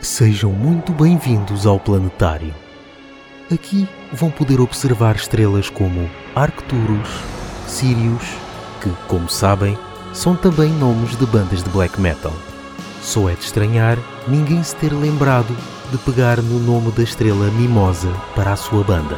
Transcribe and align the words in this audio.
Sejam 0.00 0.52
muito 0.52 0.92
bem-vindos 0.92 1.66
ao 1.66 1.80
Planetário. 1.80 2.54
Aqui 3.50 3.88
vão 4.12 4.30
poder 4.30 4.60
observar 4.60 5.16
estrelas 5.16 5.70
como 5.70 6.10
Arcturus, 6.34 7.08
Sirius, 7.66 8.22
que, 8.82 8.90
como 9.08 9.28
sabem, 9.28 9.78
são 10.12 10.36
também 10.36 10.70
nomes 10.72 11.16
de 11.16 11.26
bandas 11.26 11.62
de 11.62 11.70
black 11.70 12.00
metal. 12.00 12.32
Só 13.02 13.28
é 13.28 13.34
de 13.34 13.44
estranhar 13.44 13.98
ninguém 14.28 14.62
se 14.62 14.76
ter 14.76 14.92
lembrado 14.92 15.54
de 15.90 15.98
pegar 15.98 16.40
no 16.42 16.58
nome 16.58 16.92
da 16.92 17.02
estrela 17.02 17.50
Mimosa 17.50 18.12
para 18.34 18.52
a 18.52 18.56
sua 18.56 18.84
banda. 18.84 19.16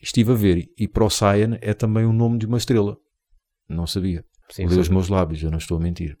Estive 0.00 0.32
a 0.32 0.34
ver 0.34 0.70
e 0.78 0.86
Procyon 0.86 1.56
é 1.60 1.72
também 1.74 2.04
o 2.04 2.12
nome 2.12 2.38
de 2.38 2.46
uma 2.46 2.58
estrela. 2.58 2.96
Não 3.68 3.86
sabia. 3.86 4.24
Sim, 4.50 4.66
Lê 4.66 4.78
os 4.78 4.88
meus 4.88 5.08
lábios, 5.08 5.42
eu 5.42 5.50
não 5.50 5.58
estou 5.58 5.78
a 5.78 5.80
mentir. 5.80 6.16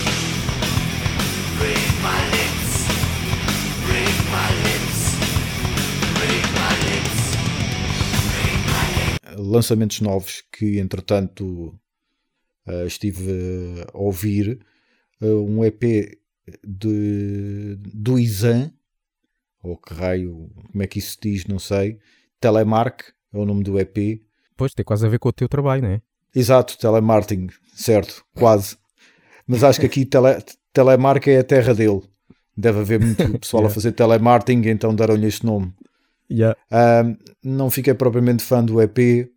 Lançamentos 9.54 10.00
novos 10.00 10.42
que 10.52 10.78
entretanto 10.78 11.78
eh, 12.66 12.86
estive 12.86 13.84
a 13.92 13.96
ouvir 13.98 14.58
eh, 15.20 15.26
um 15.26 15.64
EP 15.64 15.82
de, 16.66 17.76
do 17.78 18.18
Izan 18.18 18.70
ou 19.62 19.76
que 19.78 19.94
raio, 19.94 20.50
como 20.70 20.82
é 20.82 20.86
que 20.86 20.98
isso 20.98 21.12
se 21.12 21.18
diz, 21.22 21.46
não 21.46 21.58
sei 21.58 21.98
Telemark 22.40 23.02
é 23.32 23.38
o 23.38 23.44
nome 23.46 23.62
do 23.64 23.78
EP 23.78 24.20
Pois, 24.56 24.72
tem 24.74 24.84
quase 24.84 25.04
a 25.06 25.08
ver 25.08 25.18
com 25.18 25.28
o 25.28 25.32
teu 25.32 25.48
trabalho, 25.48 25.82
não 25.82 25.88
é? 25.90 26.02
exato, 26.34 26.76
Telemarketing, 26.78 27.48
certo, 27.74 28.24
quase 28.34 28.76
mas 29.46 29.62
acho 29.62 29.80
que 29.80 29.86
aqui 29.86 30.04
tele, 30.04 30.42
Telemark 30.72 31.26
é 31.28 31.38
a 31.38 31.44
terra 31.44 31.74
dele 31.74 32.02
deve 32.56 32.80
haver 32.80 33.00
muito 33.00 33.16
pessoal 33.40 33.62
a 33.62 33.66
Yeah. 33.66 33.74
fazer 33.74 33.92
telemarketing 33.92 34.68
então 34.68 34.94
deram-lhe 34.94 35.26
este 35.26 35.44
nome 35.46 35.72
Yeah. 36.30 36.56
Um, 36.72 37.16
não 37.42 37.70
fiquei 37.70 37.92
propriamente 37.92 38.42
fã 38.42 38.64
do 38.64 38.80
EP, 38.80 39.30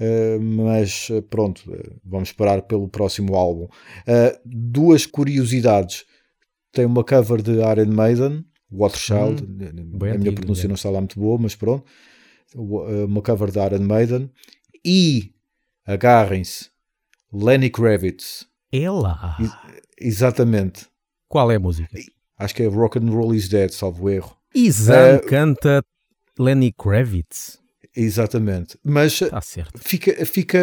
uh, 0.00 0.40
mas 0.40 1.08
uh, 1.10 1.22
pronto, 1.22 1.60
uh, 1.70 2.00
vamos 2.04 2.28
esperar 2.28 2.62
pelo 2.62 2.88
próximo 2.88 3.34
álbum. 3.36 3.64
Uh, 3.64 4.38
duas 4.44 5.06
curiosidades: 5.06 6.04
tem 6.72 6.84
uma 6.84 7.04
cover 7.04 7.42
de 7.42 7.52
Iron 7.52 7.92
Maiden, 7.92 8.44
Waterchild. 8.70 9.42
bem 9.46 10.12
a 10.12 10.18
minha 10.18 10.32
pronúncia 10.32 10.68
não 10.68 10.74
está 10.74 10.90
lá 10.90 11.00
muito 11.00 11.18
boa, 11.18 11.38
mas 11.38 11.54
pronto. 11.54 11.84
Uh, 12.54 13.04
Uma 13.06 13.22
cover 13.22 13.50
de 13.50 13.58
Iron 13.58 13.84
Maiden 13.84 14.30
e 14.84 15.32
agarrem-se, 15.86 16.68
Lenny 17.32 17.70
Kravitz, 17.70 18.46
lá. 18.72 19.36
exatamente. 20.00 20.86
Qual 21.28 21.50
é 21.50 21.56
a 21.56 21.60
música? 21.60 21.88
Acho 22.38 22.54
que 22.54 22.62
é 22.62 22.66
Rock 22.66 22.98
and 22.98 23.10
Roll 23.10 23.34
is 23.34 23.48
Dead, 23.48 23.70
salvo 23.70 24.08
erro. 24.10 24.36
Izan 24.54 25.16
Eh, 25.16 25.18
canta 25.20 25.82
Lenny 26.38 26.72
Kravitz. 26.72 27.58
Exatamente. 27.96 28.78
Mas 28.82 29.14
certo. 29.42 29.78
fica, 29.78 30.26
fica, 30.26 30.58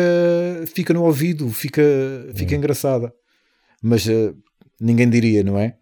fica 0.67 0.93
no 0.93 1.03
ouvido, 1.03 1.49
fica, 1.49 1.81
fica 2.35 2.55
engraçada. 2.55 3.13
Mas 3.81 4.07
eh, 4.07 4.33
ninguém 4.79 5.09
diria, 5.09 5.43
não 5.43 5.57
é? 5.57 5.77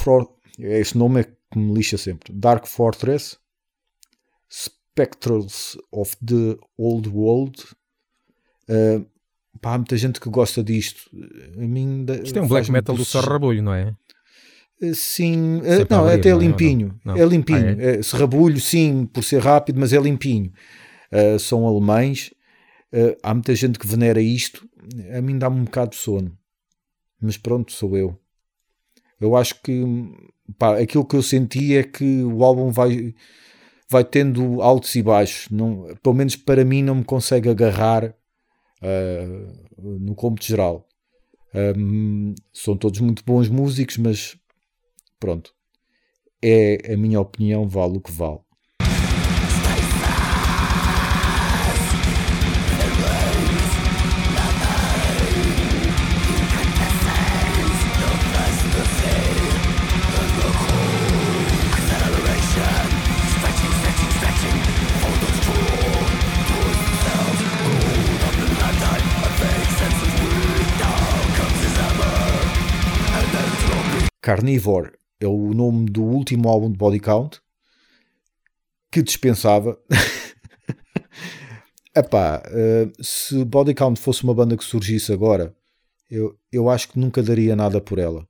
Dark 0.00 0.04
Fortress, 0.04 0.32
esse 0.58 0.96
nome 0.98 1.20
é 1.20 1.24
que 1.24 1.58
me 1.58 1.72
lixa 1.74 1.98
sempre. 1.98 2.32
Dark 2.32 2.66
Fortress, 2.66 3.36
Spectrals 4.50 5.76
of 5.92 6.16
the 6.24 6.56
Old 6.78 7.08
World. 7.08 7.62
Eh, 8.68 9.00
pá, 9.60 9.74
há 9.74 9.78
muita 9.78 9.96
gente 9.96 10.20
que 10.20 10.28
gosta 10.30 10.62
disto. 10.62 11.10
A 11.56 11.60
mim, 11.66 12.04
Isto 12.24 12.38
é 12.38 12.42
um 12.42 12.48
black 12.48 12.70
metal 12.70 12.96
do. 12.96 13.04
Sarrabulho, 13.04 13.62
não 13.62 13.74
é? 13.74 13.94
Sim, 14.94 15.60
eh, 15.64 15.78
Sempre 15.78 15.94
a 15.94 15.98
não, 15.98 16.04
abrir, 16.06 16.20
até 16.20 16.28
é 16.30 16.32
não 16.32 16.40
é? 16.40 16.42
Ou 16.44 16.48
limpinho. 16.50 17.00
não? 17.04 17.14
É 17.16 17.20
Não. 17.20 17.26
limpinho. 17.28 17.58
Ah, 17.78 17.82
É, 17.82 18.02
serrabulho, 18.02 18.60
sim, 18.60 19.06
por 19.06 19.22
ser 19.22 19.42
rápido, 19.42 19.78
mas 19.78 19.92
é 19.92 19.98
limpinho. 20.00 20.52
Eh, 21.10 21.38
são 21.38 21.66
alemães. 21.66 22.32
Eh, 22.92 23.16
há 23.22 23.34
muita 23.34 23.54
gente 23.54 23.78
que 23.78 23.86
venera 23.86 24.20
isto. 24.20 24.66
A 25.16 25.20
mim 25.20 25.38
dá-me 25.38 25.60
um 25.60 25.64
bocado 25.64 25.90
de 25.90 25.96
sono. 25.96 26.36
Mas 27.20 27.36
pronto, 27.36 27.70
sou 27.72 27.96
eu. 27.96 28.18
Eu 29.20 29.36
acho 29.36 29.60
que 29.62 29.82
pá, 30.58 30.78
aquilo 30.78 31.04
que 31.04 31.16
eu 31.16 31.22
senti 31.22 31.76
é 31.76 31.82
que 31.82 32.22
o 32.22 32.42
álbum 32.42 32.70
vai, 32.70 33.14
vai 33.88 34.04
tendo 34.04 34.62
altos 34.62 34.94
e 34.94 35.02
baixos. 35.02 35.48
Não, 35.50 35.94
pelo 36.02 36.14
menos 36.14 36.36
para 36.36 36.64
mim 36.64 36.82
não 36.82 36.96
me 36.96 37.04
consegue 37.04 37.48
agarrar 37.48 38.14
eh, 38.82 39.46
no 39.78 40.14
cômputo 40.14 40.46
geral. 40.46 40.86
Um, 41.54 42.34
são 42.52 42.76
todos 42.76 43.00
muito 43.00 43.24
bons 43.24 43.48
músicos, 43.48 43.96
mas 43.98 44.36
pronto. 45.18 45.52
É 46.42 46.94
a 46.94 46.96
minha 46.96 47.20
opinião, 47.20 47.68
vale 47.68 47.98
o 47.98 48.00
que 48.00 48.12
vale. 48.12 48.40
Carnivore 74.36 74.92
é 75.20 75.26
o 75.26 75.52
nome 75.52 75.90
do 75.90 76.02
último 76.02 76.48
álbum 76.48 76.70
de 76.70 76.78
Body 76.78 77.00
Count 77.00 77.40
que 78.90 79.02
dispensava. 79.02 79.78
Epá, 81.94 82.42
eh, 82.46 82.88
se 83.00 83.44
Body 83.44 83.74
Count 83.74 84.00
fosse 84.00 84.22
uma 84.24 84.34
banda 84.34 84.56
que 84.56 84.64
surgisse 84.64 85.12
agora, 85.12 85.54
eu, 86.08 86.36
eu 86.52 86.68
acho 86.70 86.88
que 86.90 86.98
nunca 86.98 87.22
daria 87.22 87.56
nada 87.56 87.80
por 87.80 87.98
ela. 87.98 88.26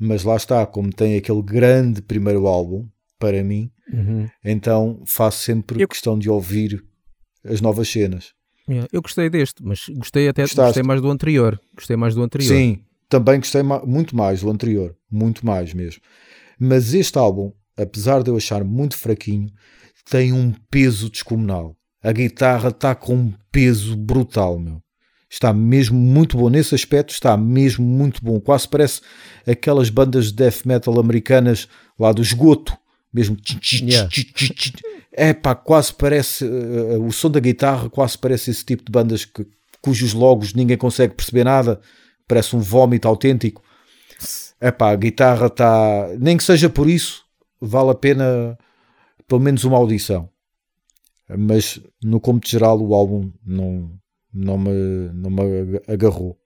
Mas 0.00 0.24
lá 0.24 0.36
está, 0.36 0.64
como 0.66 0.92
tem 0.92 1.16
aquele 1.16 1.42
grande 1.42 2.00
primeiro 2.02 2.46
álbum, 2.46 2.88
para 3.18 3.42
mim, 3.44 3.70
Uhum. 3.92 4.26
então 4.44 5.02
faço 5.06 5.42
sempre 5.44 5.82
Eu- 5.82 5.88
questão 5.88 6.18
de 6.18 6.28
ouvir 6.30 6.82
as 7.44 7.60
novas 7.60 7.88
cenas. 7.88 8.32
Eu 8.90 9.02
gostei 9.02 9.28
deste, 9.28 9.62
mas 9.62 9.86
gostei 9.90 10.28
até 10.28 10.42
Gostaste? 10.42 10.68
gostei 10.68 10.82
mais 10.82 11.00
do 11.02 11.10
anterior. 11.10 11.60
Gostei 11.74 11.96
mais 11.96 12.14
do 12.14 12.22
anterior. 12.22 12.48
Sim, 12.48 12.82
também 13.12 13.40
gostei 13.40 13.62
muito 13.62 14.16
mais 14.16 14.40
do 14.40 14.50
anterior, 14.50 14.96
muito 15.10 15.44
mais 15.44 15.74
mesmo. 15.74 16.00
Mas 16.58 16.94
este 16.94 17.18
álbum, 17.18 17.52
apesar 17.76 18.22
de 18.22 18.30
eu 18.30 18.36
achar 18.38 18.64
muito 18.64 18.96
fraquinho, 18.96 19.50
tem 20.08 20.32
um 20.32 20.50
peso 20.70 21.10
descomunal. 21.10 21.76
A 22.02 22.10
guitarra 22.10 22.70
está 22.70 22.94
com 22.94 23.14
um 23.14 23.34
peso 23.50 23.94
brutal, 23.98 24.58
meu. 24.58 24.80
Está 25.28 25.52
mesmo 25.52 25.98
muito 25.98 26.38
bom. 26.38 26.48
Nesse 26.48 26.74
aspecto 26.74 27.10
está 27.12 27.36
mesmo 27.36 27.84
muito 27.84 28.24
bom. 28.24 28.40
Quase 28.40 28.66
parece 28.66 29.02
aquelas 29.46 29.90
bandas 29.90 30.26
de 30.26 30.34
death 30.34 30.64
metal 30.64 30.98
americanas 30.98 31.68
lá 31.98 32.12
do 32.12 32.22
esgoto. 32.22 32.74
Mesmo. 33.12 33.36
Yeah. 33.72 34.08
É 35.12 35.34
pá, 35.34 35.54
quase 35.54 35.92
parece. 35.92 36.46
eh, 36.46 36.98
o 36.98 37.12
som 37.12 37.30
da 37.30 37.40
guitarra 37.40 37.90
quase 37.90 38.16
parece 38.16 38.50
esse 38.50 38.64
tipo 38.64 38.82
de 38.86 38.90
bandas 38.90 39.26
que, 39.26 39.46
cujos 39.82 40.14
logos 40.14 40.54
ninguém 40.54 40.78
consegue 40.78 41.14
perceber 41.14 41.44
nada. 41.44 41.78
Parece 42.32 42.56
um 42.56 42.60
vómito 42.60 43.06
autêntico. 43.06 43.62
É 44.58 44.70
pá, 44.70 44.90
a 44.90 44.96
guitarra 44.96 45.48
está. 45.48 46.08
Nem 46.18 46.34
que 46.34 46.42
seja 46.42 46.70
por 46.70 46.88
isso, 46.88 47.26
vale 47.60 47.90
a 47.90 47.94
pena 47.94 48.56
pelo 49.28 49.38
menos 49.38 49.64
uma 49.64 49.76
audição. 49.76 50.30
Mas 51.28 51.78
no 52.02 52.18
cômputo 52.18 52.48
geral, 52.48 52.80
o 52.80 52.94
álbum 52.94 53.30
não, 53.44 53.92
não, 54.32 54.56
me, 54.56 55.10
não 55.12 55.28
me 55.28 55.78
agarrou. 55.86 56.38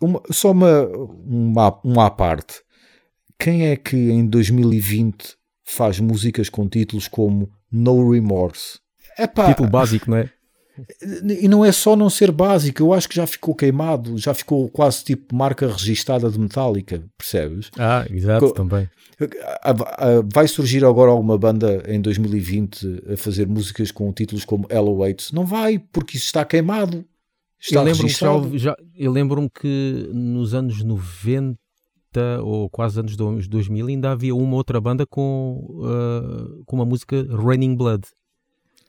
Uma- 0.00 0.22
só 0.30 0.50
uma, 0.50 0.82
uma, 1.26 1.80
uma 1.84 2.06
à 2.06 2.10
parte. 2.10 2.54
Quem 3.38 3.66
é 3.68 3.76
que 3.76 3.96
em 3.96 4.26
2020 4.26 5.36
faz 5.64 6.00
músicas 6.00 6.48
com 6.48 6.68
títulos 6.68 7.06
como 7.08 7.50
No 7.70 8.10
Remorse? 8.10 8.78
Epá, 9.18 9.48
Título 9.48 9.68
básico, 9.68 10.10
não 10.10 10.18
é? 10.18 10.30
E 11.40 11.48
não 11.48 11.64
é 11.64 11.72
só 11.72 11.94
não 11.96 12.08
ser 12.10 12.30
básico, 12.32 12.82
eu 12.82 12.92
acho 12.92 13.08
que 13.08 13.16
já 13.16 13.26
ficou 13.26 13.54
queimado, 13.54 14.16
já 14.18 14.32
ficou 14.34 14.68
quase 14.68 15.04
tipo 15.04 15.34
marca 15.34 15.66
registada 15.66 16.30
de 16.30 16.38
Metallica, 16.38 17.02
percebes? 17.16 17.70
Ah, 17.78 18.04
exato, 18.10 18.46
Co- 18.48 18.52
também. 18.52 18.88
Vai 20.32 20.48
surgir 20.48 20.84
agora 20.84 21.10
alguma 21.10 21.36
banda 21.38 21.82
em 21.86 22.00
2020 22.00 23.02
a 23.12 23.16
fazer 23.16 23.46
músicas 23.46 23.90
com 23.90 24.12
títulos 24.12 24.44
como 24.44 24.66
Hello 24.70 24.96
Waits? 24.98 25.32
Não 25.32 25.44
vai, 25.44 25.78
porque 25.78 26.16
isso 26.16 26.26
está 26.26 26.44
queimado. 26.44 27.04
Está 27.60 27.80
eu 27.80 27.84
lembro-me 27.84 28.08
que, 28.50 28.58
já, 28.58 28.76
eu 28.96 29.12
lembro-me 29.12 29.50
que 29.50 30.08
nos 30.14 30.54
anos 30.54 30.82
90 30.82 31.56
ou 32.42 32.68
quase 32.70 32.98
anos 32.98 33.16
do- 33.16 33.36
2000 33.48 33.86
ainda 33.86 34.10
havia 34.12 34.34
uma 34.34 34.56
outra 34.56 34.80
banda 34.80 35.04
com, 35.06 35.80
ah, 35.84 36.62
com 36.66 36.76
uma 36.76 36.84
música 36.84 37.26
Raining 37.30 37.76
Blood. 37.76 38.02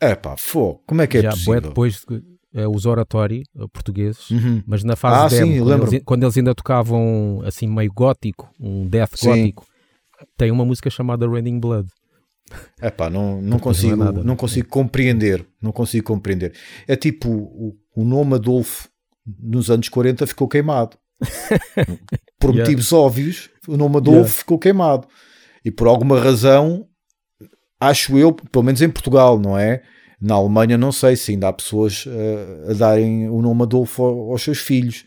É 0.02 0.16
pá, 0.16 0.36
fogo, 0.36 0.82
como 0.88 1.02
é 1.02 1.08
que 1.08 1.18
é 1.20 1.22
já 1.22 1.30
possível? 1.30 1.62
depois 1.62 2.04
de, 2.10 2.24
eh, 2.56 2.68
os 2.68 2.86
oratórios 2.88 3.48
eh, 3.56 3.66
portugueses, 3.72 4.30
Uhum. 4.32 4.64
mas 4.66 4.84
na 4.84 4.96
fase 4.96 5.26
Ah, 5.26 5.28
demo, 5.30 5.54
sim, 5.54 5.60
quando, 5.64 5.88
eles, 5.88 6.04
quando 6.04 6.24
eles 6.24 6.38
ainda 6.38 6.56
tocavam 6.56 7.42
assim 7.46 7.68
meio 7.68 7.92
gótico, 7.94 8.50
um 8.60 8.88
death 8.88 9.16
Sim. 9.16 9.28
gótico, 9.28 9.66
tem 10.36 10.50
uma 10.52 10.66
música 10.66 10.90
chamada 10.90 11.28
Raining 11.30 11.60
Blood. 11.60 11.88
É 12.82 12.90
pá, 12.90 13.10
não, 13.12 13.42
não 13.42 13.60
consigo, 13.60 13.96
não 13.96 14.04
é 14.04 14.06
nada. 14.08 14.24
não 14.24 14.36
consigo 14.36 14.68
compreender, 14.70 15.46
não 15.62 15.72
consigo 15.72 16.06
compreender. 16.08 16.54
É 16.88 16.96
tipo 16.96 17.30
o, 17.30 17.78
o 17.96 18.04
nome 18.04 18.34
Adolfo 18.36 18.90
nos 19.40 19.70
anos 19.70 19.88
40 19.88 20.26
ficou 20.26 20.48
queimado. 20.48 20.98
Por 22.40 22.50
Yeah. 22.50 22.62
motivos 22.64 22.92
óbvios, 22.92 23.50
o 23.68 23.78
nome 23.78 23.98
Adolfo 23.98 24.18
Yeah. 24.20 24.34
ficou 24.34 24.58
queimado. 24.58 25.08
E 25.64 25.70
por 25.70 25.88
alguma 25.88 26.20
razão, 26.20 26.88
acho 27.82 28.18
eu, 28.18 28.32
pelo 28.32 28.64
menos 28.64 28.82
em 28.82 28.90
Portugal, 28.90 29.38
não 29.40 29.58
é? 29.58 29.82
Na 30.22 30.36
Alemanha 30.36 30.78
não 30.78 30.92
sei 30.92 31.16
se 31.16 31.32
ainda 31.32 31.48
há 31.50 31.54
pessoas 31.54 32.06
eh, 32.08 32.72
a 32.72 32.74
darem 32.74 33.28
o 33.30 33.42
nome 33.42 33.64
Adolfo 33.64 34.04
ao- 34.04 34.32
aos 34.32 34.44
seus 34.44 34.60
filhos. 34.60 35.04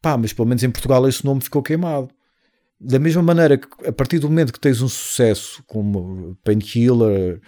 Pá, 0.00 0.16
mas 0.16 0.32
pelo 0.32 0.48
menos 0.48 0.62
em 0.64 0.70
Portugal 0.70 1.06
esse 1.06 1.24
nome 1.24 1.42
ficou 1.42 1.62
queimado. 1.62 2.08
Da 2.80 2.98
mesma 2.98 3.22
maneira 3.22 3.56
que 3.58 3.68
a 3.86 3.92
partir 3.92 4.18
do 4.18 4.28
momento 4.28 4.52
que 4.52 4.58
tens 4.60 4.80
um 4.82 4.88
sucesso 4.88 5.62
como 5.66 6.36
Painkiller, 6.42 7.40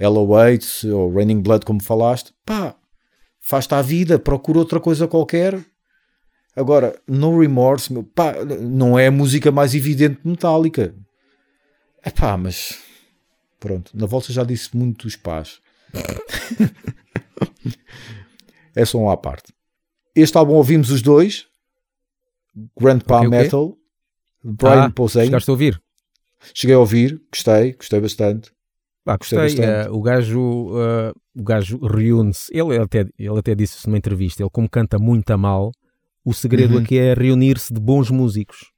Hello 0.00 0.26
Waits 0.26 0.84
ou 0.84 1.12
Raining 1.14 1.40
Blood, 1.42 1.64
como 1.66 1.82
falaste, 1.82 2.32
pá, 2.44 2.74
faz-te 3.40 3.74
à 3.74 3.82
vida, 3.82 4.18
procura 4.18 4.58
outra 4.58 4.80
coisa 4.80 5.06
qualquer. 5.06 5.58
Agora, 6.56 6.94
No 7.06 7.38
Remorse, 7.40 7.92
pá, 8.14 8.34
não 8.60 8.98
é 8.98 9.06
a 9.06 9.10
música 9.12 9.50
mais 9.50 9.74
evidente 9.74 10.20
de 10.22 10.28
Metallica. 10.30 10.94
É 12.02 12.10
pá, 12.10 12.36
mas 12.36 12.78
pronto, 13.62 13.96
na 13.96 14.06
volta 14.06 14.32
já 14.32 14.42
disse 14.42 14.76
muitos 14.76 15.14
pás. 15.14 15.60
é 18.74 18.84
só 18.84 18.98
um 18.98 19.08
à 19.08 19.16
parte. 19.16 19.52
Este 20.14 20.36
álbum 20.36 20.54
ouvimos 20.54 20.90
os 20.90 21.00
dois, 21.02 21.46
Grandpa 22.78 23.18
Ok, 23.18 23.28
ok. 23.28 23.38
Metal, 23.38 23.76
Brian 24.44 24.84
ah, 24.86 24.90
Posehn. 24.90 25.26
chegaste 25.26 25.50
a 25.50 25.52
ouvir? 25.52 25.80
Cheguei 26.52 26.74
a 26.74 26.78
ouvir, 26.78 27.20
gostei, 27.32 27.72
gostei 27.72 28.00
bastante. 28.00 28.50
Ah, 29.06 29.16
Gostei 29.16 29.38
gostei. 29.38 29.66
bastante. 29.66 29.88
eh, 29.88 29.90
o 29.90 30.00
gajo, 30.02 30.70
eh, 30.78 31.12
o 31.36 31.42
gajo 31.42 31.78
reúne-se. 31.86 32.52
Ele 32.56 32.76
até, 32.78 33.06
ele 33.18 33.38
até 33.38 33.54
disse 33.54 33.78
isso 33.78 33.88
numa 33.88 33.98
entrevista. 33.98 34.42
Ele, 34.42 34.50
como 34.50 34.68
canta 34.68 34.98
muito 34.98 35.28
a 35.30 35.36
mal, 35.36 35.72
o 36.24 36.32
segredo 36.32 36.74
Uhum. 36.76 36.82
aqui 36.82 36.98
é 36.98 37.14
reunir-se 37.14 37.72
de 37.72 37.80
bons 37.80 38.10
músicos. 38.10 38.70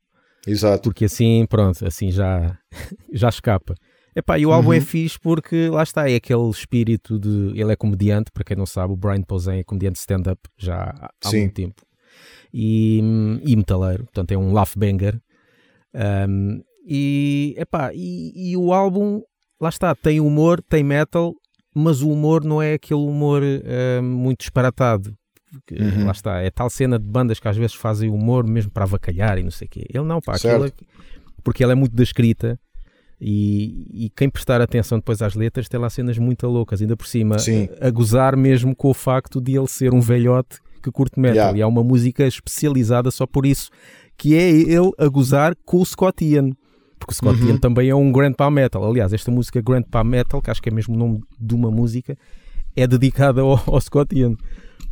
Exato. 0.46 0.84
Porque 0.90 1.06
assim, 1.06 1.46
pronto, 1.48 1.86
assim 1.86 2.10
já, 2.10 2.58
já 3.12 3.28
escapa. 3.28 3.74
Epá, 4.16 4.38
e 4.38 4.46
o 4.46 4.52
álbum 4.52 4.68
Uhum. 4.68 4.74
é 4.74 4.80
fixe 4.80 5.18
porque 5.18 5.68
lá 5.68 5.82
está, 5.82 6.08
é 6.08 6.14
aquele 6.14 6.48
espírito 6.50 7.18
de. 7.18 7.52
Ele 7.60 7.72
é 7.72 7.76
comediante, 7.76 8.30
para 8.32 8.44
quem 8.44 8.56
não 8.56 8.66
sabe, 8.66 8.92
o 8.92 8.96
Brian 8.96 9.22
Posehn 9.22 9.58
é 9.58 9.64
comediante 9.64 9.98
stand-up 9.98 10.40
já 10.56 10.76
há, 11.00 11.10
há 11.24 11.30
muito 11.40 11.54
tempo. 11.54 11.82
E, 12.52 12.98
e 13.44 13.56
metaleiro, 13.56 14.04
portanto 14.04 14.30
é 14.32 14.36
um 14.38 14.52
laugh 14.52 14.70
banger. 14.76 15.20
Um, 16.28 16.62
e, 16.86 17.54
epá, 17.58 17.90
e, 17.94 18.52
e 18.52 18.56
o 18.56 18.72
álbum, 18.72 19.22
lá 19.60 19.68
está, 19.68 19.94
tem 19.94 20.20
humor, 20.20 20.62
tem 20.62 20.84
metal, 20.84 21.34
mas 21.74 22.02
o 22.02 22.10
humor 22.10 22.44
não 22.44 22.60
é 22.62 22.74
aquele 22.74 23.00
humor 23.00 23.42
eh, 23.42 24.00
muito 24.00 24.40
disparatado. 24.40 25.12
Porque, 25.50 25.80
Uhum. 25.82 26.04
Lá 26.06 26.12
está, 26.12 26.40
é 26.40 26.50
tal 26.50 26.68
cena 26.68 26.98
de 26.98 27.04
bandas 27.06 27.38
que 27.40 27.46
às 27.48 27.56
vezes 27.56 27.74
fazem 27.74 28.10
humor 28.10 28.44
mesmo 28.46 28.70
para 28.72 28.84
avacalhar 28.84 29.38
e 29.38 29.42
não 29.44 29.50
sei 29.52 29.66
o 29.66 29.70
quê. 29.70 29.84
Ele 29.88 30.04
não, 30.04 30.20
pá, 30.20 30.34
aquilo 30.34 30.66
é- 30.66 30.72
porque 31.44 31.62
ele 31.64 31.72
é 31.72 31.74
muito 31.76 31.94
da 31.94 32.02
escrita 32.02 32.58
e, 33.26 34.04
e 34.04 34.10
quem 34.14 34.28
prestar 34.28 34.60
atenção 34.60 34.98
depois 34.98 35.22
às 35.22 35.34
letras 35.34 35.66
tem 35.66 35.80
lá 35.80 35.88
cenas 35.88 36.18
muito 36.18 36.46
loucas, 36.46 36.82
ainda 36.82 36.94
por 36.94 37.06
cima, 37.06 37.38
Sim. 37.38 37.70
a, 37.80 37.86
a 37.86 37.90
gozar 37.90 38.36
mesmo 38.36 38.76
com 38.76 38.90
o 38.90 38.94
facto 38.94 39.40
de 39.40 39.56
ele 39.56 39.66
ser 39.66 39.94
um 39.94 40.00
velhote 40.00 40.58
que 40.82 40.90
curte 40.90 41.18
metal. 41.18 41.36
Yeah. 41.36 41.58
E 41.58 41.62
há 41.62 41.66
uma 41.66 41.82
música 41.82 42.26
especializada 42.26 43.10
só 43.10 43.26
por 43.26 43.46
isso, 43.46 43.70
que 44.18 44.34
é 44.36 44.50
ele 44.50 44.90
a 44.98 45.08
gozar 45.08 45.56
com 45.64 45.78
o 45.80 45.86
Scott 45.86 46.22
Ian. 46.22 46.50
Porque 46.98 47.12
o 47.12 47.14
Scott 47.14 47.40
Uhum. 47.40 47.48
Ian 47.48 47.56
também 47.56 47.88
é 47.88 47.94
um 47.94 48.12
Grandpa 48.12 48.50
Metal. 48.50 48.84
Aliás, 48.84 49.10
esta 49.14 49.30
música 49.30 49.62
Grandpa 49.62 50.04
Metal, 50.04 50.42
que 50.42 50.50
acho 50.50 50.60
que 50.60 50.68
é 50.68 50.72
mesmo 50.72 50.94
o 50.94 50.98
nome 50.98 51.22
de 51.40 51.54
uma 51.54 51.70
música, 51.70 52.18
é 52.76 52.86
dedicada 52.86 53.40
ao, 53.40 53.58
ao 53.66 53.80
Scott 53.80 54.14
Ian. 54.14 54.36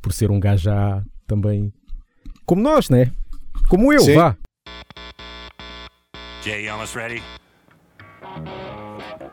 Por 0.01 0.11
ser 0.11 0.31
um 0.31 0.41
gajo 0.41 0.65
já 0.65 1.03
também 1.27 1.71
como 2.47 2.63
nós, 2.63 2.89
né? 2.89 3.13
Como 3.69 3.93
eu, 3.93 4.01
Sim. 4.01 4.15
vá. 4.15 4.37
Jay, 6.43 6.65
you 6.65 6.73
almost 6.73 6.97
ready? 6.97 7.23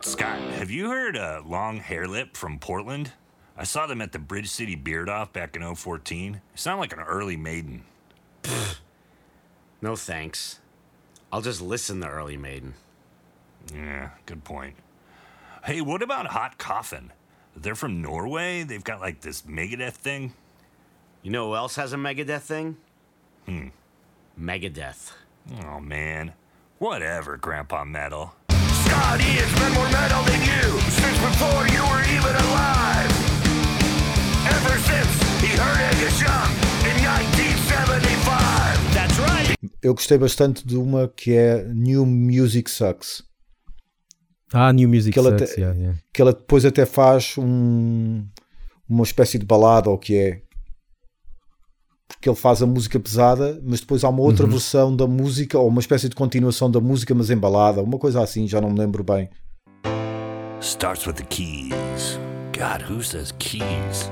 Scott, 0.02 0.40
have 0.40 0.72
you 0.72 0.90
heard 0.90 1.18
uh, 1.18 1.42
Long 1.46 1.78
Hair 1.78 2.08
Lip 2.08 2.38
from 2.38 2.60
Portland? 2.60 3.12
I 3.58 3.64
saw 3.64 3.88
them 3.88 4.02
at 4.02 4.12
the 4.12 4.20
Bridge 4.20 4.50
City 4.50 4.76
Beard 4.76 5.10
Off 5.10 5.34
back 5.34 5.56
in 5.56 5.76
014. 5.76 6.34
They 6.34 6.40
sound 6.56 6.80
like 6.80 6.94
an 6.94 7.00
early 7.00 7.36
maiden. 7.36 7.84
No 9.82 9.96
thanks. 9.96 10.60
I'll 11.32 11.42
just 11.42 11.62
listen 11.62 12.02
to 12.02 12.08
Early 12.08 12.38
Maiden. 12.38 12.74
Yeah, 13.74 14.10
good 14.26 14.44
point. 14.44 14.76
Hey, 15.64 15.82
what 15.82 16.02
about 16.02 16.28
Hot 16.28 16.58
Coffin? 16.58 17.12
They're 17.56 17.76
from 17.76 18.02
Norway. 18.02 18.64
They've 18.64 18.84
got 18.84 19.00
like 19.00 19.22
this 19.22 19.44
Megadeth 19.44 19.94
thing. 19.94 20.34
You 21.22 21.32
know 21.32 21.50
who 21.50 21.56
else 21.56 21.76
has 21.76 21.94
a 21.94 21.98
Megadeth 21.98 22.42
thing? 22.42 22.78
Hmm. 23.46 23.68
Megadeth. 24.40 25.12
Oh 25.64 25.80
man, 25.80 26.34
whatever, 26.78 27.38
Grandpa 27.38 27.84
Metal. 27.84 28.34
Scotty 29.00 29.32
has 29.40 29.52
been 29.60 29.74
more 29.80 29.90
metal 29.92 30.22
than 30.28 30.42
you 30.44 30.66
since 30.92 31.18
before 31.24 31.64
you 31.72 31.82
were 31.90 32.04
even 32.12 32.36
alive. 32.36 33.12
Ever 34.56 34.76
since 34.90 35.12
he 35.40 35.56
heard 35.56 35.80
Angus 35.90 36.20
Young 36.20 36.52
in 36.84 36.96
1975. 37.08 38.94
That's 38.94 39.18
right. 39.20 39.56
Eu 39.82 39.94
gostei 39.94 40.18
bastante 40.18 40.68
de 40.68 40.76
uma 40.76 41.08
que 41.08 41.32
é 41.34 41.64
New 41.74 42.06
Music 42.06 42.70
Sucks. 42.70 43.24
Ah, 44.54 44.74
New 44.74 44.90
Music 44.90 45.14
Que 45.14 45.20
ela 45.20 45.38
Sucks, 45.38 45.56
te- 45.56 45.62
yeah, 45.62 45.78
yeah. 45.80 45.98
Que 46.14 46.22
ela 46.22 46.34
depois 46.34 46.66
até 46.66 46.86
faz 46.86 47.36
um, 47.38 48.28
uma 48.90 49.04
espécie 49.04 49.40
de 49.40 49.46
balada, 49.46 49.90
ou 49.90 49.96
o 49.96 50.00
que 50.00 50.18
é. 50.18 50.42
Porque 52.10 52.28
ele 52.30 52.36
faz 52.36 52.62
a 52.62 52.66
música 52.66 53.00
pesada, 53.00 53.60
mas 53.64 53.80
depois 53.80 54.04
há 54.04 54.10
uma 54.10 54.22
outra 54.22 54.46
Uhum. 54.46 54.52
versão 54.52 54.96
da 54.96 55.08
música, 55.08 55.58
ou 55.58 55.68
uma 55.70 55.80
espécie 55.80 56.10
de 56.10 56.16
continuação 56.16 56.70
da 56.70 56.80
música, 56.82 57.14
mas 57.16 57.30
em 57.30 57.38
balada, 57.38 57.82
uma 57.82 57.98
coisa 57.98 58.22
assim, 58.22 58.48
já 58.48 58.60
não 58.60 58.70
me 58.72 58.80
lembro 58.80 59.04
bem. 59.04 59.30
Starts 60.62 61.06
with 61.08 61.14
the 61.16 61.24
keys. 61.26 62.20
God, 62.52 62.82
who 62.82 63.02
says 63.02 63.32
keys? 63.40 64.12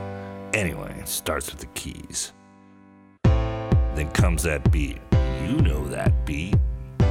Anyway, 0.54 0.94
starts 1.06 1.50
with 1.52 1.60
the 1.60 1.68
keys. 1.74 2.34
Then 3.96 4.08
comes 4.14 4.44
that 4.44 4.70
beat. 4.72 5.00
You 5.46 5.58
know 5.62 5.84
that 5.90 6.14
beat. 6.26 6.56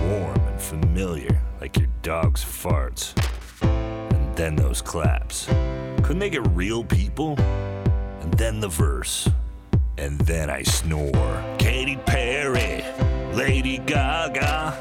Warm 0.08 0.40
and 0.48 0.58
familiar, 0.60 1.38
like 1.60 1.78
your 1.78 1.88
dog's 2.02 2.42
farts. 2.44 3.12
And 3.62 4.34
then 4.36 4.56
those 4.56 4.80
claps. 4.80 5.46
Couldn't 6.02 6.20
they 6.20 6.30
get 6.30 6.46
real 6.54 6.84
people? 6.84 7.34
And 8.22 8.32
then 8.38 8.60
the 8.60 8.68
verse. 8.68 9.28
And 9.98 10.18
then 10.20 10.50
I 10.50 10.62
snore. 10.62 11.42
Katy 11.58 11.96
Perry, 12.06 12.84
Lady 13.34 13.78
Gaga, 13.78 14.74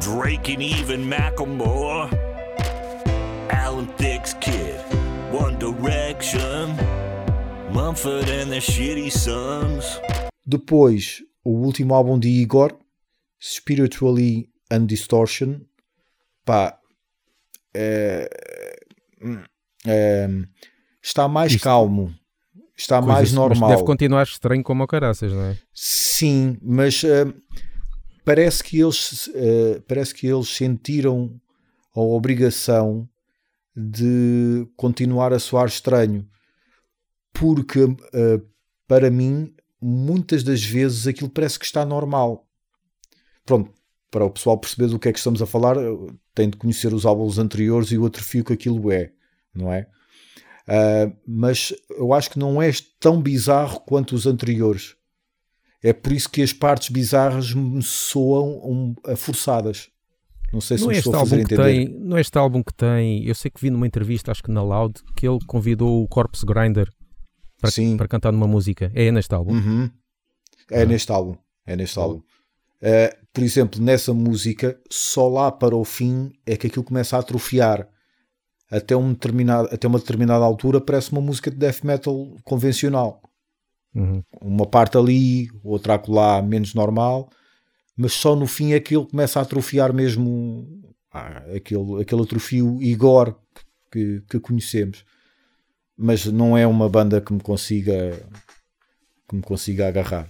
Drake 0.00 0.48
and 0.48 0.62
even 0.62 1.08
Macklemore. 1.08 2.08
Alan 3.50 3.86
Thicke's 3.96 4.34
kid, 4.34 4.80
One 5.32 5.58
Direction, 5.58 6.76
Mumford 7.72 8.28
and 8.28 8.50
the 8.50 8.60
Shitty 8.60 9.10
Sons. 9.10 10.00
Depois, 10.46 11.22
o 11.44 11.50
último 11.50 11.94
álbum 11.94 12.18
de 12.18 12.28
Igor, 12.28 12.72
Spiritually 13.40 14.48
and 14.70 14.86
Distortion. 14.86 15.68
pá, 16.48 16.80
é, 17.74 18.26
é, 19.86 20.26
está 21.02 21.28
mais 21.28 21.54
calmo, 21.56 22.14
está 22.78 22.98
Coisa- 22.98 23.12
mais 23.12 23.28
mas 23.30 23.32
normal. 23.32 23.70
deve 23.70 23.84
continuar 23.84 24.22
estranho 24.24 24.62
como 24.62 24.84
o 24.84 24.86
caraças, 24.86 25.32
não 25.32 25.42
é? 25.42 25.58
Sim, 25.74 26.56
mas 26.62 27.02
eh, 27.04 27.26
parece 28.24 28.62
que 28.62 28.80
eles 28.80 29.28
eh, 29.34 29.82
parece 29.86 30.14
que 30.14 30.26
eles 30.26 30.48
sentiram 30.48 31.40
a 31.94 32.00
obrigação 32.00 33.08
de 33.76 34.66
continuar 34.76 35.32
a 35.32 35.38
soar 35.38 35.66
estranho, 35.68 36.26
porque 37.32 37.80
eh, 38.12 38.40
para 38.86 39.10
mim 39.10 39.54
muitas 39.80 40.42
das 40.42 40.62
vezes 40.64 41.06
aquilo 41.06 41.30
parece 41.30 41.58
que 41.58 41.64
está 41.64 41.84
normal. 41.84 42.44
Pronto, 43.44 43.70
para 44.10 44.24
o 44.24 44.30
pessoal 44.30 44.58
perceber 44.58 44.88
do 44.88 44.98
que 44.98 45.08
é 45.08 45.12
que 45.12 45.18
estamos 45.18 45.40
a 45.40 45.46
falar, 45.46 45.76
tem 46.34 46.50
de 46.50 46.56
conhecer 46.56 46.92
os 46.92 47.06
álbuns 47.06 47.38
anteriores 47.38 47.90
e 47.92 47.98
o 47.98 48.06
atrofio 48.06 48.44
que 48.44 48.52
aquilo 48.52 48.90
é, 48.90 49.12
não 49.54 49.72
é? 49.72 49.86
Ah, 50.68 51.10
mas 51.26 51.72
eu 51.90 52.12
acho 52.12 52.30
que 52.30 52.38
não 52.38 52.60
é 52.60 52.70
tão 53.00 53.20
bizarro 53.20 53.80
quanto 53.80 54.14
os 54.14 54.26
anteriores. 54.26 54.94
É 55.82 55.92
por 55.92 56.12
isso 56.12 56.28
que 56.28 56.42
as 56.42 56.52
partes 56.52 56.90
bizarras 56.90 57.54
me 57.54 57.82
soam 57.82 58.60
um, 58.64 58.94
forçadas. 59.16 59.88
Não 60.52 60.60
sei 60.60 60.78
se 60.78 60.84
Não 60.84 60.90
me 60.90 60.96
é, 60.96 60.98
estou 60.98 61.14
a 61.14 61.20
fazer 61.20 61.40
entender. 61.40 61.62
tem, 61.62 61.88
não 61.88 62.16
é 62.16 62.20
este 62.20 62.36
álbum 62.36 62.62
que 62.62 62.74
tem. 62.74 63.24
Eu 63.24 63.34
sei 63.34 63.50
que 63.50 63.60
vi 63.60 63.70
numa 63.70 63.86
entrevista, 63.86 64.30
acho 64.30 64.42
que 64.42 64.50
na 64.50 64.62
Loud, 64.62 64.94
que 65.16 65.26
ele 65.26 65.38
convidou 65.46 66.02
o 66.02 66.08
Corpse 66.08 66.44
Grinder 66.44 66.90
para, 67.60 67.70
para 67.96 68.08
cantar 68.08 68.32
numa 68.32 68.46
música. 68.48 68.90
É 68.94 69.10
neste 69.10 69.34
álbum. 69.34 69.52
Uhum. 69.52 69.90
É 70.70 70.84
neste 70.84 71.12
álbum. 71.12 71.36
É 71.66 71.76
neste 71.76 71.98
álbum. 71.98 72.18
Uh, 72.80 73.26
por 73.32 73.42
exemplo, 73.42 73.80
nessa 73.80 74.14
música, 74.14 74.80
só 74.90 75.28
lá 75.28 75.52
para 75.52 75.76
o 75.76 75.84
fim 75.84 76.32
é 76.46 76.56
que 76.56 76.66
aquilo 76.66 76.84
começa 76.84 77.16
a 77.16 77.20
atrofiar. 77.20 77.86
Até, 78.70 78.94
um 78.96 79.12
determinado, 79.12 79.68
até 79.72 79.88
uma 79.88 79.98
determinada 79.98 80.44
altura 80.44 80.80
parece 80.80 81.10
uma 81.12 81.20
música 81.20 81.50
de 81.50 81.56
death 81.56 81.82
metal 81.82 82.36
convencional. 82.44 83.22
Uhum. 83.94 84.22
Uma 84.40 84.66
parte 84.66 84.98
ali, 84.98 85.48
outra 85.64 85.94
acolá, 85.94 86.42
menos 86.42 86.74
normal. 86.74 87.30
Mas 87.96 88.12
só 88.12 88.36
no 88.36 88.46
fim 88.46 88.72
é 88.72 88.80
que 88.80 88.94
ele 88.96 89.06
começa 89.06 89.38
a 89.38 89.42
atrofiar 89.42 89.92
mesmo 89.92 90.66
ah, 91.12 91.42
aquele, 91.56 92.02
aquele 92.02 92.22
atrofio 92.22 92.80
Igor 92.82 93.34
que, 93.90 94.22
que 94.28 94.38
conhecemos. 94.38 95.04
Mas 95.96 96.26
não 96.26 96.56
é 96.56 96.66
uma 96.66 96.88
banda 96.88 97.20
que 97.20 97.32
me 97.32 97.40
consiga 97.40 98.12
que 99.28 99.36
me 99.36 99.42
consiga 99.42 99.88
agarrar. 99.88 100.26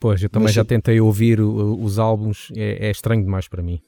Pois, 0.00 0.22
eu 0.22 0.30
também 0.30 0.46
Mas- 0.46 0.54
já 0.54 0.64
tentei 0.64 1.00
ouvir 1.00 1.40
os 1.40 1.98
álbuns, 1.98 2.48
é, 2.56 2.88
é 2.88 2.90
estranho 2.90 3.22
demais 3.22 3.46
para 3.46 3.62
mim. 3.62 3.80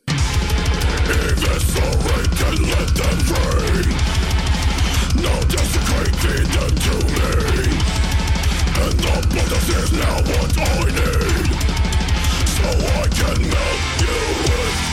But 9.34 9.46
this 9.48 9.68
is 9.68 9.92
now 9.92 10.16
what 10.16 10.58
I 10.58 10.84
need. 10.92 11.48
So 12.54 12.68
I 12.68 13.08
can 13.08 13.38
melt 13.48 13.80
you 14.00 14.16
with 14.44 14.92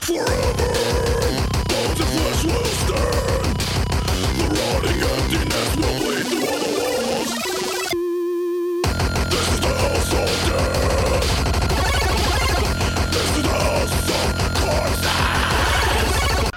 Forever. 0.00 0.68
Bones 1.68 2.00
and 2.00 2.10
flesh 2.10 2.44
will 2.44 2.64
stand. 2.64 3.56
The 4.36 4.46
rotting 4.54 5.00
emptiness 5.02 5.70
will 5.76 5.96
bleed 6.00 6.26
through 6.26 6.46
all 6.46 6.58
the 6.58 6.70
walls. 6.80 7.03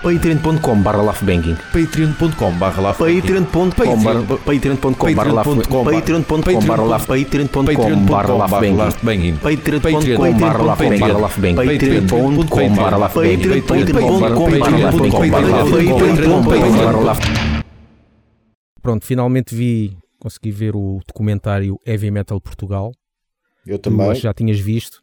patreon.com 0.08 0.82
barra 0.82 1.02
laughbanging 1.02 1.58
patreon.com 1.74 2.58
barra 2.58 2.82
laugh 2.82 2.98
patreon.com 2.98 4.02
barra 4.02 4.22
laughbanging 4.22 4.40
patreon.com 4.40 5.14
barra 5.14 5.34
laughbanging 5.34 6.66
barra 6.66 6.86
laughbanging 8.88 9.36
patreon.com 9.36 10.40
barra 10.40 10.64
laughbanging 10.64 11.02
patreon.com 11.68 12.76
barra 12.76 13.10
patreon.com 13.10 13.84
barra 16.44 17.18
Pronto, 18.82 19.06
finalmente 19.06 19.54
vi, 19.54 19.98
consegui 20.18 20.52
ver 20.52 20.74
o 20.74 21.02
documentário 21.06 21.78
Heavy 21.86 22.10
Metal 22.10 22.40
Portugal. 22.40 22.94
Eu 23.66 23.78
também. 23.78 24.16
já 24.16 24.34
tinhas 24.34 24.62
visto. 24.62 25.02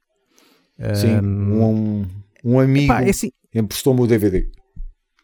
Sim, 0.94 1.20
um, 1.20 2.06
um 2.42 2.58
amigo 2.58 2.90
é 2.94 3.11
assim, 3.11 3.30
emprestou-me 3.54 4.00
o 4.00 4.06
DVD. 4.06 4.49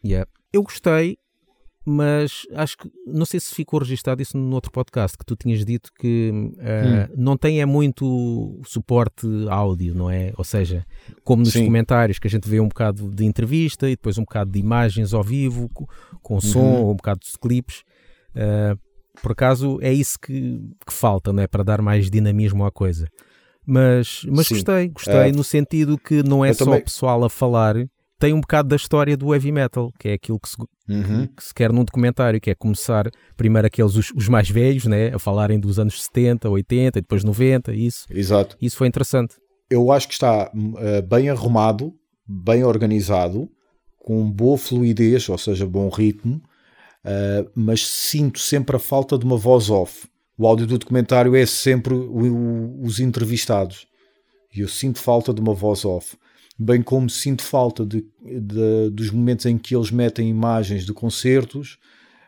Yeah. 0.03 0.29
Eu 0.53 0.63
gostei, 0.63 1.17
mas 1.85 2.43
acho 2.53 2.77
que 2.77 2.91
não 3.07 3.25
sei 3.25 3.39
se 3.39 3.55
ficou 3.55 3.79
registado 3.79 4.21
isso 4.21 4.37
no 4.37 4.53
outro 4.53 4.71
podcast 4.71 5.17
que 5.17 5.25
tu 5.25 5.35
tinhas 5.35 5.65
dito 5.65 5.89
que 5.99 6.31
Hum. 6.33 6.51
não 7.17 7.35
tem 7.37 7.59
é 7.61 7.65
muito 7.65 8.59
suporte 8.65 9.25
áudio, 9.49 9.95
não 9.95 10.09
é? 10.09 10.31
Ou 10.37 10.43
seja, 10.43 10.85
como 11.23 11.41
nos 11.43 11.53
Sim. 11.53 11.61
documentários 11.61 12.19
que 12.19 12.27
a 12.27 12.29
gente 12.29 12.47
vê 12.47 12.59
um 12.59 12.67
bocado 12.67 13.09
de 13.09 13.25
entrevista 13.25 13.87
e 13.87 13.91
depois 13.95 14.17
um 14.17 14.23
bocado 14.23 14.51
de 14.51 14.59
imagens 14.59 15.13
ao 15.13 15.23
vivo 15.23 15.69
co- 15.69 15.87
com 16.21 16.39
som 16.39 16.59
Uhum. 16.59 16.81
ou 16.83 16.91
um 16.91 16.95
bocado 16.95 17.21
de 17.21 17.31
clipes. 17.39 17.83
Eh, 18.35 18.75
por 19.21 19.31
acaso 19.31 19.77
é 19.81 19.91
isso 19.91 20.19
que, 20.19 20.59
que 20.85 20.93
falta, 20.93 21.33
não 21.33 21.41
é? 21.43 21.47
Para 21.47 21.63
dar 21.63 21.81
mais 21.81 22.09
dinamismo 22.09 22.63
à 22.65 22.71
coisa. 22.71 23.07
Mas, 23.65 24.23
mas 24.29 24.47
Sim. 24.47 24.55
gostei, 24.55 24.87
gostei 24.89 25.29
Eh, 25.29 25.31
no 25.31 25.43
sentido 25.43 25.97
que 25.97 26.21
não 26.23 26.43
é 26.45 26.53
só 26.53 26.65
também- 26.65 26.79
o 26.79 26.83
pessoal 26.83 27.23
a 27.23 27.29
falar, 27.29 27.75
tem 28.21 28.33
um 28.33 28.39
bocado 28.39 28.69
da 28.69 28.75
história 28.75 29.17
do 29.17 29.33
heavy 29.33 29.51
metal, 29.51 29.91
que 29.99 30.07
é 30.09 30.13
aquilo 30.13 30.39
que 30.39 30.47
se, 30.47 30.55
Uhum. 30.87 31.25
que 31.27 31.43
se 31.43 31.53
quer 31.53 31.71
num 31.73 31.83
documentário, 31.83 32.39
que 32.39 32.49
é 32.51 32.55
começar 32.55 33.09
primeiro 33.35 33.65
aqueles 33.67 33.95
os, 33.95 34.11
os 34.15 34.27
mais 34.29 34.49
velhos, 34.49 34.85
né, 34.85 35.13
a 35.13 35.17
falarem 35.19 35.59
dos 35.59 35.79
anos 35.79 36.03
70, 36.03 36.49
80 36.49 36.99
e 36.99 37.01
depois 37.01 37.23
90, 37.23 37.73
isso. 37.73 38.05
Exato. 38.09 38.55
Isso 38.61 38.77
foi 38.77 38.87
interessante. 38.87 39.35
Eu 39.69 39.91
acho 39.91 40.07
que 40.07 40.13
está 40.13 40.51
uh, 40.53 41.01
bem 41.07 41.29
arrumado, 41.29 41.93
bem 42.27 42.63
organizado, 42.63 43.49
com 43.97 44.29
boa 44.29 44.57
fluidez, 44.57 45.27
ou 45.29 45.37
seja, 45.37 45.65
bom 45.65 45.89
ritmo, 45.89 46.35
uh, 47.05 47.49
mas 47.55 47.87
sinto 47.87 48.37
sempre 48.39 48.75
a 48.75 48.79
falta 48.79 49.17
de 49.17 49.25
uma 49.25 49.37
voz 49.37 49.69
off. 49.69 50.07
O 50.37 50.45
áudio 50.45 50.67
do 50.67 50.77
documentário 50.77 51.35
é 51.35 51.45
sempre 51.45 51.93
o- 51.93 52.33
o- 52.33 52.83
os 52.83 52.99
entrevistados. 52.99 53.87
E 54.55 54.59
eu 54.61 54.67
sinto 54.67 54.99
falta 54.99 55.33
de 55.33 55.39
uma 55.39 55.53
voz 55.53 55.85
off. 55.85 56.17
Bem 56.59 56.81
como 56.81 57.09
sinto 57.09 57.43
falta 57.43 57.85
de, 57.85 58.05
de- 58.21 58.89
dos 58.91 59.09
momentos 59.09 59.45
em 59.45 59.57
que 59.57 59.75
eles 59.75 59.89
metem 59.89 60.29
imagens 60.29 60.85
de 60.85 60.93
concertos, 60.93 61.79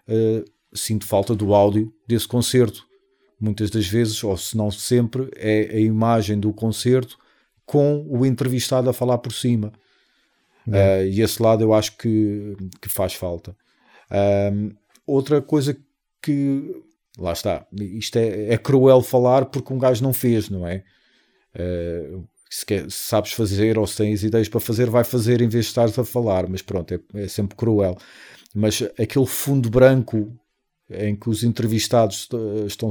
uh, 0.08 0.44
sinto 0.74 1.06
falta 1.06 1.36
do 1.36 1.53
áudio 1.53 1.94
desse 2.08 2.27
concerto. 2.27 2.88
Muitas 3.39 3.70
das 3.70 3.86
vezes, 3.88 4.24
ou 4.24 4.36
se 4.38 4.56
não 4.56 4.72
sempre, 4.72 5.30
é 5.36 5.75
a 5.75 5.80
imagem 5.80 6.39
do 6.39 6.53
concerto 6.53 7.18
com 7.65 8.06
o 8.10 8.25
entrevistado 8.25 8.89
a 8.89 8.94
falar 8.94 9.18
por 9.18 9.34
cima. 9.34 9.72
Uh, 10.65 11.06
e 11.12 11.22
esse 11.22 11.42
lado 11.44 11.62
eu 11.63 11.74
acho 11.74 11.98
que, 11.98 12.56
que 12.82 12.88
faz 12.88 13.13
falta. 13.13 13.56
Um, 14.53 14.72
outra 15.06 15.42
coisa 15.42 15.77
que 16.22 16.82
lá 17.18 17.34
está, 17.34 17.68
isto 17.74 18.18
é, 18.18 18.53
é 18.53 18.58
cruel 18.58 19.01
falar 19.01 19.46
porque 19.46 19.74
um 19.74 19.77
gajo 19.77 20.01
não 20.01 20.13
fez, 20.13 20.50
não 20.50 20.65
é? 20.65 20.84
Uh, 21.53 22.25
se, 22.55 22.65
quer- 22.65 22.89
se 22.89 22.98
sabes 22.98 23.31
fazer 23.33 23.77
ou 23.77 23.86
se 23.88 23.98
tens 23.98 24.24
ideias 24.24 24.48
para 24.50 24.60
fazer, 24.60 24.89
vai 24.89 25.03
fazer 25.03 25.41
em 25.41 25.48
vez 25.48 25.65
de 25.65 25.69
estares 25.72 25.98
a 25.98 26.03
falar, 26.05 26.48
mas 26.48 26.62
pronto, 26.62 26.93
é, 26.93 27.00
é 27.24 27.27
sempre 27.27 27.55
cruel. 27.55 27.98
Mas 28.53 28.81
aquele 29.00 29.25
fundo 29.25 29.69
branco 29.69 30.31
em 30.89 31.15
que 31.15 31.29
os 31.29 31.43
entrevistados 31.43 32.27
eh, 32.33 32.65
estão 32.65 32.89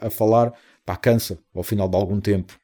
a, 0.00 0.06
a 0.06 0.10
falar, 0.10 0.52
pá, 0.84 0.96
cansa 0.96 1.38
ao 1.54 1.62
final 1.62 1.88
de 1.88 1.96
algum 1.96 2.20
tempo. 2.20 2.58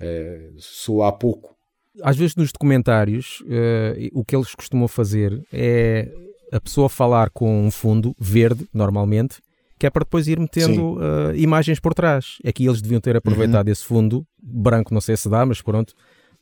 É, 0.00 0.50
soa 0.58 1.08
há 1.08 1.12
pouco. 1.12 1.54
Às 2.02 2.16
vezes 2.16 2.34
nos 2.34 2.50
documentários, 2.50 3.42
eh, 3.48 4.08
o 4.12 4.24
que 4.24 4.34
eles 4.34 4.54
costumam 4.54 4.88
fazer 4.88 5.40
é 5.52 6.10
a 6.50 6.60
pessoa 6.60 6.88
falar 6.88 7.30
com 7.30 7.64
um 7.64 7.70
fundo 7.70 8.14
verde, 8.18 8.66
normalmente, 8.74 9.36
que 9.82 9.86
é 9.88 9.90
para 9.90 10.04
depois 10.04 10.28
ir 10.28 10.38
metendo 10.38 10.96
eh, 11.02 11.38
imagens 11.38 11.80
por 11.80 11.92
trás. 11.92 12.36
Aqui 12.46 12.66
eles 12.66 12.80
deviam 12.80 13.00
ter 13.00 13.16
aproveitado 13.16 13.66
esse 13.66 13.82
fundo, 13.82 14.24
branco 14.40 14.94
não 14.94 15.00
sei 15.00 15.16
se 15.16 15.28
dá, 15.28 15.44
mas 15.44 15.60
pronto, 15.60 15.92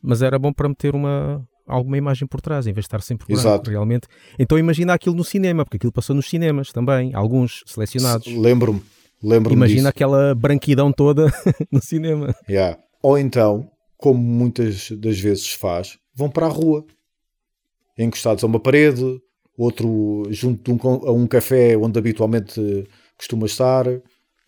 mas 0.03 0.21
era 0.21 0.39
bom 0.39 0.53
para 0.53 0.69
meter 0.69 0.95
uma, 0.95 1.43
alguma 1.67 1.97
imagem 1.97 2.29
por 2.29 2.43
trás, 2.43 2.67
em 2.67 2.73
vez 2.75 2.83
de 2.85 2.89
estar 2.89 3.01
sempre 3.01 3.27
branco, 3.27 3.41
Exato. 3.41 3.71
realmente. 3.71 4.07
Então 4.39 4.59
imagina 4.59 4.93
aquilo 4.93 5.15
no 5.17 5.25
cinema, 5.25 5.65
porque 5.65 5.79
aquilo 5.79 5.91
passou 5.91 6.15
nos 6.15 6.29
cinemas 6.29 6.71
também, 6.71 7.15
alguns 7.15 7.63
selecionados. 7.65 8.27
Lembro-me. 8.27 8.83
Lembro-me 9.23 9.57
Imagina 9.57 9.79
disso. 9.79 9.89
aquela 9.89 10.35
branquidão 10.35 10.93
toda 10.93 11.33
no 11.73 11.81
cinema. 11.81 12.35
Yeah. 12.47 12.79
Ou 13.03 13.17
então, 13.17 13.71
como 13.97 14.23
muitas 14.23 14.91
das 14.91 15.19
vezes 15.19 15.51
faz, 15.55 15.99
vão 16.15 16.29
para 16.29 16.45
a 16.45 16.51
rua, 16.51 16.85
encostados 17.97 18.45
a 18.45 18.47
uma 18.47 18.61
parede, 18.61 19.19
outro 19.57 20.25
junto 20.29 20.73
um, 20.73 21.09
a 21.09 21.11
um 21.11 21.27
café 21.27 21.75
onde 21.79 21.99
habitualmente 21.99 22.87
costuma 23.21 23.47
estar. 23.47 23.85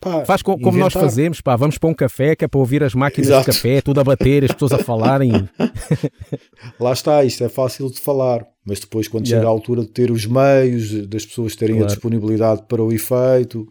Pá, 0.00 0.24
Faz 0.24 0.42
co- 0.42 0.58
como 0.58 0.76
nós 0.78 0.92
fazemos, 0.92 1.40
pá, 1.40 1.54
vamos 1.54 1.78
para 1.78 1.88
um 1.88 1.94
café 1.94 2.34
que 2.34 2.44
é 2.44 2.48
para 2.48 2.58
ouvir 2.58 2.82
as 2.82 2.92
máquinas 2.92 3.28
Exato. 3.28 3.48
de 3.50 3.56
café, 3.56 3.80
tudo 3.80 4.00
a 4.00 4.04
bater, 4.04 4.44
as 4.44 4.50
pessoas 4.50 4.72
a 4.72 4.78
falarem. 4.78 5.30
Lá 6.80 6.92
está, 6.92 7.24
isto 7.24 7.44
é 7.44 7.48
fácil 7.48 7.88
de 7.90 8.00
falar, 8.00 8.44
mas 8.66 8.80
depois, 8.80 9.06
quando 9.08 9.26
Yeah. 9.26 9.40
chega 9.42 9.48
a 9.48 9.52
altura 9.54 9.82
de 9.82 9.88
ter 9.88 10.10
os 10.10 10.26
meios, 10.26 11.06
das 11.06 11.24
pessoas 11.24 11.54
terem 11.56 11.76
Claro. 11.76 11.90
a 11.92 11.94
disponibilidade 11.94 12.62
para 12.68 12.82
o 12.82 12.92
efeito, 12.92 13.66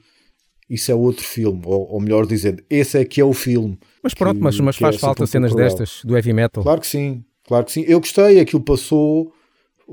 isso 0.69 0.91
é 0.91 0.95
outro 0.95 1.25
filme. 1.25 1.61
Ou, 1.65 1.91
ou 1.93 1.99
melhor 2.01 2.25
dizendo, 2.25 2.63
esse 2.69 2.97
é 2.97 3.03
que 3.05 3.19
é 3.19 3.25
o 3.25 3.33
filme. 3.33 3.77
Mas 4.01 4.13
pronto, 4.13 4.37
Que- 4.37 4.43
mas, 4.43 4.59
mas 4.59 4.77
que 4.77 4.83
é 4.83 4.87
faz 4.87 4.95
sempre 4.95 5.05
falta 5.07 5.27
cenas 5.27 5.53
destas 5.53 6.01
do 6.05 6.15
heavy 6.15 6.31
metal. 6.33 6.63
Claro 6.63 6.79
que 6.81 6.87
sim, 6.87 7.23
claro 7.45 7.65
que 7.65 7.71
sim. 7.73 7.83
Eu 7.87 7.99
gostei, 7.99 8.39
aquilo 8.39 8.61
passou 8.63 9.33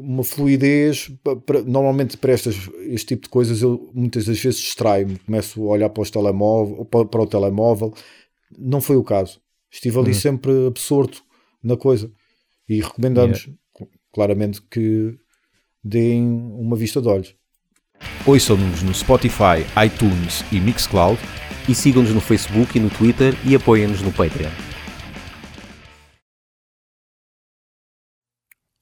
uma 0.00 0.23
fluidez. 0.25 1.11
para- 1.45 1.62
normalmente 1.62 2.17
para 2.17 2.33
estas, 2.33 2.57
este 2.87 3.09
tipo 3.09 3.23
de 3.25 3.28
coisas 3.28 3.61
eu 3.62 3.90
muitas 3.95 4.25
das 4.26 4.38
vezes 4.38 4.61
distraio-me, 4.61 5.19
começo 5.19 5.61
a 5.62 5.73
olhar 5.73 5.88
para, 5.90 6.02
os 6.02 6.11
telemóvel, 6.11 6.85
para, 6.85 7.05
para 7.05 7.23
o 7.23 7.26
telemóvel. 7.26 7.93
Não 8.57 8.81
foi 8.81 8.97
o 8.97 9.05
caso. 9.05 9.40
Estive 9.71 9.99
Hum. 9.99 10.00
ali 10.02 10.14
sempre 10.14 10.67
absorto 10.67 11.23
na 11.62 11.76
coisa. 11.76 12.11
E 12.69 12.81
recomendamos 12.81 13.49
claramente 14.12 14.62
que 14.62 15.17
deem 15.83 16.23
uma 16.26 16.76
vista 16.76 17.00
de 17.02 17.09
olhos. 17.09 17.35
Ouçam-nos 18.26 18.83
no 18.83 18.95
Spotify, 18.95 19.64
iTunes 19.85 20.45
e 20.52 20.61
Mixcloud. 20.61 21.19
E 21.69 21.75
sigam-nos 21.75 22.14
no 22.14 22.21
Facebook 22.21 22.78
e 22.78 22.81
no 22.81 22.88
Twitter 22.90 23.35
e 23.47 23.55
apoiem-nos 23.55 24.00
no 24.00 24.11
Patreon. 24.12 24.50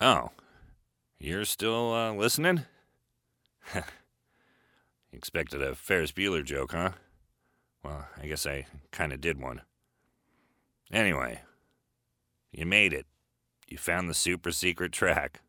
Oh, 0.03 0.29
you're 1.19 1.45
still 1.45 1.93
uh, 1.93 2.13
listening? 2.13 2.63
Expected 5.13 5.63
a 5.63 5.75
Ferris 5.75 6.13
Bueller 6.13 6.45
joke, 6.45 6.73
huh? 6.73 6.91
Well, 7.83 8.07
I 8.21 8.27
guess 8.27 8.47
I 8.47 8.67
kind 8.91 9.13
of 9.13 9.21
did 9.21 9.41
one. 9.41 9.63
Anyway, 10.93 11.41
you 12.53 12.67
made 12.67 12.93
it. 12.93 13.07
You 13.69 13.79
found 13.79 14.09
the 14.09 14.15
super 14.15 14.53
secret 14.53 14.93
track. 14.93 15.41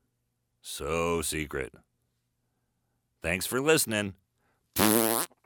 So 0.61 1.21
secret. 1.21 1.73
Thanks 3.21 3.45
for 3.45 3.61
listening. 3.61 4.15